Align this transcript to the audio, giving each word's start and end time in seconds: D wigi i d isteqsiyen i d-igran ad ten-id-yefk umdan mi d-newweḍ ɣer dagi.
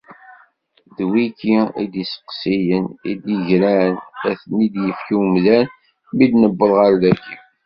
D 0.95 0.97
wigi 1.09 1.57
i 1.83 1.85
d 1.91 1.93
isteqsiyen 2.03 2.85
i 3.09 3.13
d-igran 3.23 3.93
ad 4.29 4.35
ten-id-yefk 4.41 5.07
umdan 5.19 5.65
mi 6.15 6.25
d-newweḍ 6.29 6.71
ɣer 6.79 6.93
dagi. 7.01 7.37